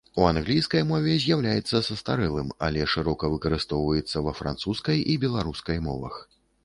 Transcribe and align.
У 0.19 0.23
англійскай 0.27 0.83
мове 0.91 1.17
з'яўляецца 1.25 1.81
састарэлым, 1.87 2.49
але 2.67 2.87
шырока 2.93 3.29
выкарыстоўваецца 3.35 4.25
ва 4.29 4.37
французскай 4.41 4.97
і 5.13 5.19
беларускай 5.27 5.77
мовах. 5.91 6.19